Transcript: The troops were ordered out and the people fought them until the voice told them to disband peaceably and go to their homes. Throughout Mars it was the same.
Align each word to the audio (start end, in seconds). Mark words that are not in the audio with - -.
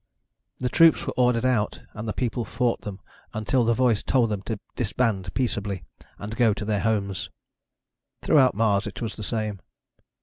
The 0.57 0.67
troops 0.67 1.05
were 1.05 1.13
ordered 1.15 1.45
out 1.45 1.81
and 1.93 2.07
the 2.07 2.11
people 2.13 2.43
fought 2.43 2.81
them 2.81 3.01
until 3.35 3.63
the 3.63 3.75
voice 3.75 4.01
told 4.01 4.31
them 4.31 4.41
to 4.49 4.59
disband 4.75 5.31
peaceably 5.35 5.83
and 6.17 6.35
go 6.35 6.55
to 6.55 6.65
their 6.65 6.79
homes. 6.81 7.29
Throughout 8.23 8.55
Mars 8.55 8.87
it 8.87 8.99
was 8.99 9.15
the 9.15 9.21
same. 9.21 9.61